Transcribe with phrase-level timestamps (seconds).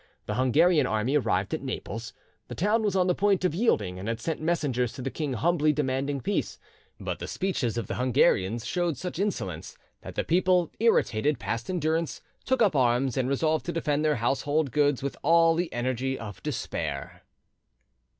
[0.25, 2.11] The Hungarian army arrived at Naples.
[2.47, 5.33] The town was on the point of yielding, and had sent messengers to the king
[5.33, 6.57] humbly demanding peace;
[6.99, 12.19] but the speeches of the Hungarians showed such insolence that the people, irritated past endurance,
[12.45, 16.41] took up arms, and resolved to defend their household gods with all the energy of
[16.41, 17.21] despair.